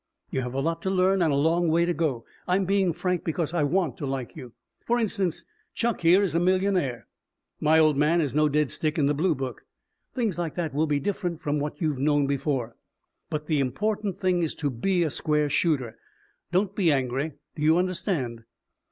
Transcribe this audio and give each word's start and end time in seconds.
You 0.31 0.41
have 0.41 0.55
a 0.55 0.59
lot 0.61 0.81
to 0.81 0.89
learn 0.89 1.21
and 1.21 1.31
a 1.31 1.35
long 1.35 1.67
way 1.67 1.85
to 1.85 1.93
go. 1.93 2.25
I'm 2.47 2.65
being 2.65 2.91
frank 2.91 3.23
because 3.23 3.53
I 3.53 3.61
want 3.63 3.97
to 3.97 4.07
like 4.07 4.35
you. 4.35 4.53
For 4.83 4.99
instance, 4.99 5.45
Chuck 5.75 6.01
here 6.01 6.23
is 6.23 6.33
a 6.33 6.39
millionaire. 6.39 7.05
My 7.59 7.77
old 7.77 7.95
man 7.97 8.19
is 8.19 8.33
no 8.33 8.49
dead 8.49 8.71
stick 8.71 8.97
in 8.97 9.05
the 9.05 9.13
Blue 9.13 9.35
Book. 9.35 9.63
Things 10.15 10.39
like 10.39 10.55
that 10.55 10.73
will 10.73 10.87
be 10.87 10.99
different 10.99 11.39
from 11.39 11.59
what 11.59 11.81
you've 11.81 11.99
known 11.99 12.25
before. 12.25 12.75
But 13.29 13.45
the 13.45 13.59
important 13.59 14.19
thing 14.19 14.41
is 14.41 14.55
to 14.55 14.71
be 14.71 15.03
a 15.03 15.11
square 15.11 15.51
shooter. 15.51 15.99
Don't 16.51 16.75
be 16.75 16.91
angry. 16.91 17.33
Do 17.55 17.61
you 17.61 17.77
understand?" 17.77 18.43